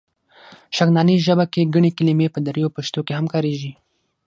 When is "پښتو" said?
2.77-2.99